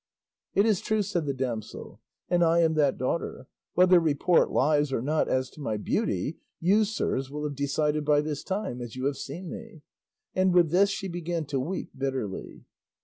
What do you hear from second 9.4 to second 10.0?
me;"